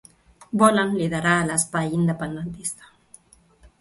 Volen 0.61 0.95
liderar 1.01 1.35
l'espai 1.49 1.93
independentista. 1.99 2.91